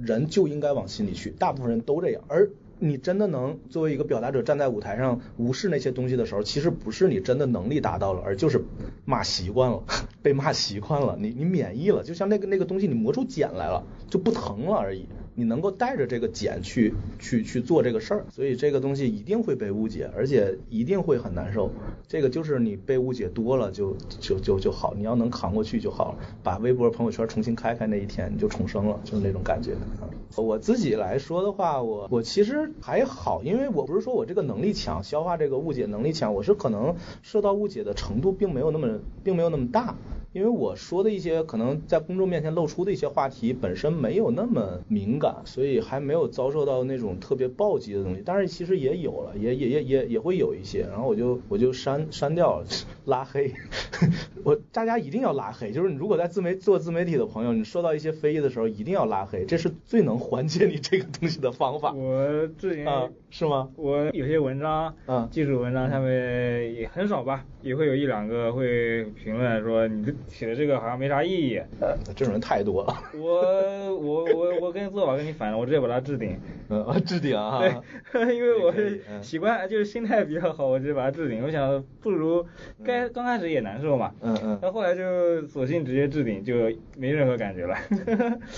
[0.00, 2.22] 人就应该往心里去，大部分人都这样。
[2.26, 2.48] 而
[2.84, 8.60] 你真的能作为一个表达者站在舞台上无视那些东西的时候，其实不是你真的能力达到了，而就是
[9.04, 9.84] 骂习惯了，
[10.20, 15.06] 被骂习惯了，你你免疫了，就像那个那个东西你磨出茧来了，就不疼了而已。
[15.34, 21.74] 你能够带着这个茧去去去做这个事儿，所以这个东西一定会被误解，而且一定会很难受。
[22.08, 26.18] 这个就是你被误解多了就就就就好，你要能扛过去就好了。
[26.42, 29.74] 把微博朋友圈重新开开那一天，你就重生了，就是那种感觉。
[30.36, 39.96] 我自己来说的话，我我其实还好，因为我不是说我这个能力强，消化这个误解能力强，我是可能受到误解的程度并没有那么并没有那么大。
[40.32, 48.22] 因为我说的一些可能在公众面前露出的一些话题本身没有那么敏感，所以还没有遭受到那种特别暴击的东西。
[48.24, 52.66] 但是其实也有了，也也也也也会有一些，然后我就我就删删掉了，
[53.04, 53.52] 拉黑。
[54.42, 61.92] 我大家一定要拉黑，就是你如果在自媒做自媒体的朋友，你受到一些非议的时候，一定要拉黑，这是最能缓解你这个东西的方法。
[61.92, 63.68] 我之前是吗？
[63.76, 70.12] 我有些文章，嗯，技术文章下面也很少吧，也会有一两个会评论说你这。
[70.28, 72.94] 写的这个好像没啥意义，呃，这种人太多了。
[73.18, 76.38] 我我我我跟做法跟你反了，我直接把它置顶。
[76.68, 77.60] 嗯啊，置顶啊。
[78.12, 81.42] 对，因为我是习惯，就是心态比较好，我直接把它置顶。
[81.44, 82.44] 我想不如
[82.84, 84.12] 该刚开始也难受嘛。
[84.22, 84.58] 嗯嗯。
[84.62, 86.54] 那后来就索性直接置顶，就
[86.96, 87.76] 没任何感觉了。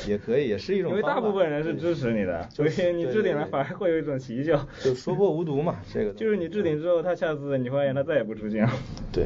[0.07, 0.91] 也可以，也是一种。
[0.91, 4.67] 因为大部分人是支持你的，所以你置顶了反而会有一种奇效。
[4.81, 6.13] 就说破无毒嘛，这个。
[6.13, 8.73] 就是你置顶之后，他下次你发现他再也不出现了。
[9.13, 9.25] 对。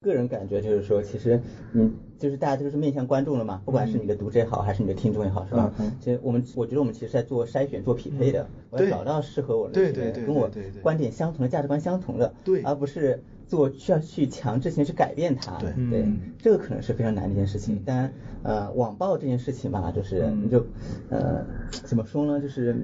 [0.00, 1.40] 个人感觉就是说，其实
[1.72, 5.72] 你就是大家都是面向观众了嘛，不管是你的读者也好，还是你的听众也好，是吧？
[6.00, 10.48] 其实我们我觉得我们其实在做筛选、做匹配的，我要找到适合我的人，跟我
[10.82, 12.32] 观点相同的、价值观相同的，
[12.62, 13.18] 而不是。
[13.46, 15.56] 做需要去强制性去改变它，
[15.90, 16.06] 对，
[16.38, 17.80] 这个可能是非常难的一件事情。
[17.84, 20.66] 当然，呃，网暴这件事情吧，就是你就
[21.10, 22.40] 呃怎么说呢？
[22.40, 22.76] 就是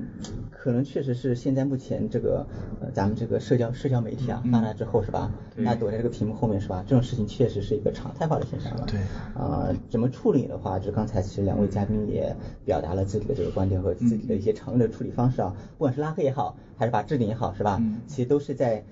[0.51, 2.47] 可能确实是现在目前这个
[2.81, 5.33] 呃咱们这个社交社交媒体啊发达之后是吧？
[5.57, 6.85] 大家躲在这个屏幕后面是吧？
[6.87, 8.87] 这种事情确实是一个常态化的现象了。
[8.87, 9.01] 对，
[9.35, 12.35] 啊，怎么处理的话，就刚才其实两位嘉宾也
[12.65, 16.57] 表达了自己的这个观点和自己的一些常用的处理方式啊，不管是拉黑也好。
[16.83, 17.79] 还是把置顶也好，是吧？
[17.81, 18.83] 嗯，其实都是在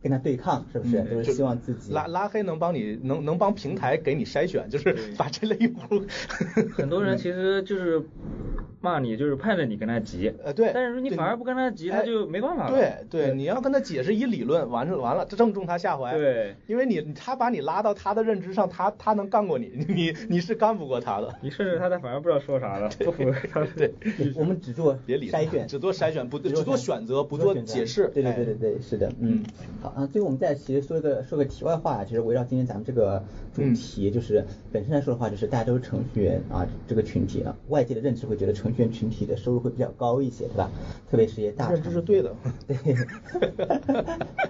[0.00, 1.02] 跟他对抗，是不是？
[1.02, 6.02] 都是希望自己拉拉黑能帮你，能能帮平台给你筛选，就是把这类用户。
[6.72, 8.02] 很多人其实就是
[8.80, 10.32] 骂你，就是盼着你跟他急。
[10.42, 10.70] 呃，对。
[10.72, 12.70] 但是你反而不跟他急，他就没办法了。
[12.70, 16.16] 对对，你要跟他解释一理论，完了完了，正中他下怀。
[16.16, 16.56] 对。
[16.66, 21.34] 因为你他把你拉到他的认知上，他他能干过你， 你你是干不过他的。
[21.42, 23.12] 你甚至他他反而不知道说啥了， 不。
[23.76, 23.92] 对。
[24.36, 27.25] 我们只做别理筛选，只做筛选，不只做选择。
[27.26, 29.42] 不做解释，对对对对对，是的，嗯，
[29.82, 33.20] 好啊，最后我们再其实说一个说个题外话，其实围绕今天咱们这个
[33.52, 40.70] 主题，就是本身来说的话，就是大家都是程序员啊，这个群体啊，外界的认知会觉得程序序员群体的收入会比较高一些，对吧？
[41.10, 41.82] 特别是一些大厂。
[41.82, 42.34] 这是对的。
[42.66, 42.76] 对。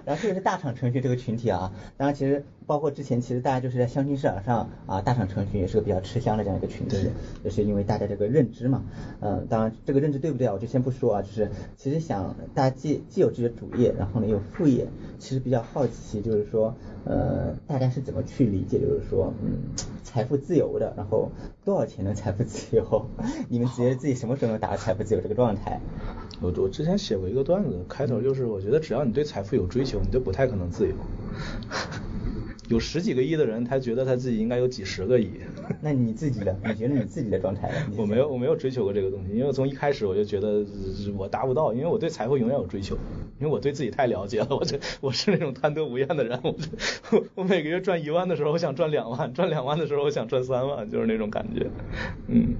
[0.04, 7.08] 然后特别是大厂程序这个群体啊，当然其实包括之前其实大家就是在相亲市场上啊，大厂程序也是个比较吃香的这样一个群体，
[7.44, 8.82] 也是因为大家这个认知嘛。
[9.20, 14.86] 嗯，当然这个认知对不对啊，我就先不说啊，就是其实想大既既有这些主业，然后呢有副业，
[15.18, 19.52] 其实比较好奇就是说，呃，大家是怎么去理解就是说，嗯，
[20.02, 21.30] 财富自由的，然后
[21.64, 23.06] 多少钱的财富自由？
[23.48, 25.80] 你们觉得自己什么时候能达到财富自由这个状态？
[26.40, 30.94] 我我之前写过一个段子，开头就是我觉得只要你对财富有追求，你就不太可能自由。
[32.68, 35.30] 有十几个亿的人，他觉得他自己应该有几十个亿。
[35.80, 37.70] 那你自己的，你觉得你自己的状态？
[37.96, 40.64] 我没有，我没有追求过这个东西，因为我从一开始我就觉得
[41.16, 42.96] 我达不到，因为我对财富永远有追求，
[43.38, 51.70] 因为我对自己太了解了，我这我是那种贪得无厌的人，我我每个月赚一万的时候，我想赚两万，赚两万的时候，我想赚三万，就是那种感觉，
[52.26, 52.56] 嗯。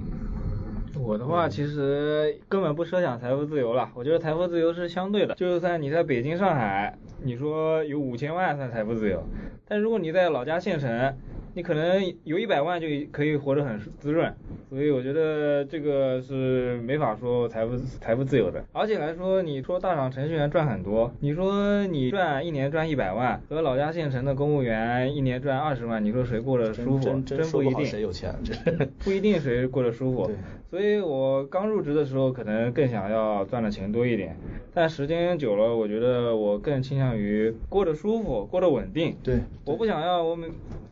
[1.07, 9.22] 我的话其实根本不设想财富自由了，我觉得财富自由是相对的，就算你在北京、上海，你说有五千万算财富自由，
[9.68, 11.16] 但如果你在老家县城。
[11.57, 14.30] 你可能有一百万就可以活得很滋润，
[14.68, 18.62] 所以我觉得这个是没法说财富财富自由的。
[18.74, 27.20] 而且来说，你说大厂程序员赚很多，你说你赚一年赚一百万，和老家县城的公务员一年赚二十万，你说谁过得舒服？
[27.22, 27.86] 真不一定。
[27.86, 28.34] 谁有钱？
[29.02, 30.30] 不一定谁过得舒服。
[30.71, 34.37] 所以我刚入职的时候可能更想要赚的钱多一点，
[34.75, 39.17] 但时间久了，我觉得我更倾向于过得舒服，过得稳定。
[39.23, 39.41] 对。
[39.64, 40.49] 我不想要我每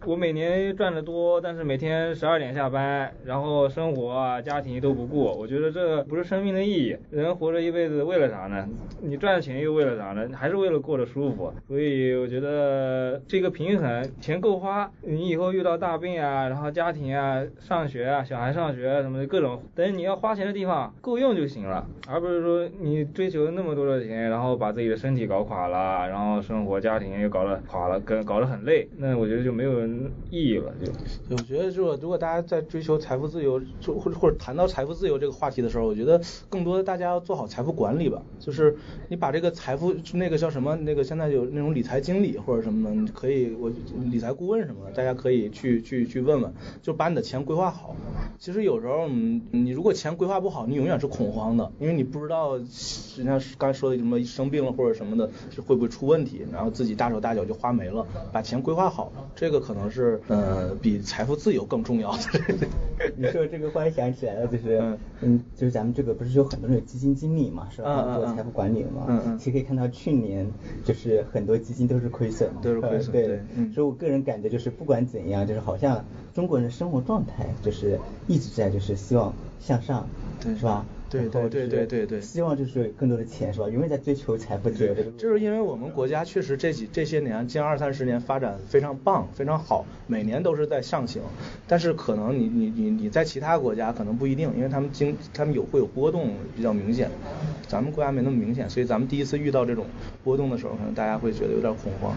[0.06, 0.64] 我每年。
[0.76, 6.96] 赚的多，但是每天十二点下班，然后生活啊、家庭都不顾，我觉得这不是生命的意义。
[7.10, 8.68] 人活着一辈子为了啥呢？
[9.02, 10.28] 你赚钱又为了啥呢？
[10.34, 11.52] 还是为了过得舒服。
[11.66, 29.86] 所以我觉得这个平衡，钱够花，你以后遇到大病啊，然后家庭啊、上学啊、小孩上学啊什么的各种，等于你要花钱的地方够用就行了，而不是说你追求那么多的钱，然后把自己的身体搞垮了，然后生活家庭又搞得垮了，跟搞得很累，那我觉得就没有
[30.30, 30.72] 意义了。
[30.80, 30.90] 就
[31.30, 38.22] 我觉得，如果如果大家在追求财富自由，就或者或者谈到财富自由这个话题的时候，我觉得更多的大家要做好财富管理吧。
[38.38, 38.76] 就是
[39.08, 43.70] 你把这个财富，那个叫什么，那个现在有那种理财经理或者什么的，你可以我
[44.10, 46.52] 理财顾问什么的，大家可以去去去问问，
[46.82, 47.96] 就把你的钱规划好。
[48.38, 52.56] 其实有时候，嗯，你如果钱规划不好，你永远是恐慌的，因为你不知道
[53.16, 55.30] 人家刚才说的什么生病了或者什么的，
[55.66, 58.06] 会不会出问题，然后自己大手大脚就花没了。
[58.32, 60.54] 把钱规划好，这个可能是嗯。
[60.54, 62.18] 呃，比财富自由更重要的。
[63.16, 68.16] 你说这个忽然想起来了，就是，嗯，嗯就是咱们这个不是有很多那种基金经理嘛，是吧？
[68.16, 69.06] 做财富管理嘛。
[69.08, 69.38] 嗯嗯。
[69.38, 70.50] 其实可以看到去年
[70.84, 72.48] 就是很多基金都是亏损。
[72.62, 73.12] 都是亏损。
[73.12, 73.40] 对。
[73.74, 79.34] 所以我个人感觉就是不管怎样，就是好像中国人的生活状态就是一直在就是希望
[79.64, 80.06] 向上，
[80.42, 80.84] 对是吧？
[81.10, 83.68] 对对对对对对，希望就是更多的钱是吧？
[83.68, 84.94] 永远在追求财富自由。
[85.16, 91.22] 就是因为我们国家确实这几这些年近二三十年发展非常棒，非常好，每年都是在上行。
[91.68, 97.08] 但是可能你你你你在其他国家可能不一定，因为他们经他们有会有波动比较明显，
[97.68, 99.86] 咱们国家没那么明显，所以咱们第一次遇到这种
[100.24, 102.12] 波动的时候，可能大家会觉得有点恐慌。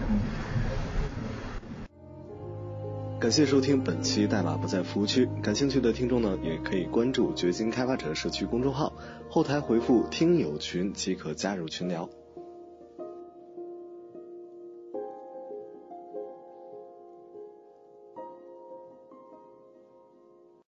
[3.20, 8.94] 感谢收听本期代码不在服务区，感兴趣的听众呢，也可以关注掘金开发者社区公众号，
[9.28, 12.08] 后台回复听友群即可加入群聊。